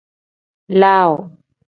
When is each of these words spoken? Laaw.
Laaw. 0.79 1.13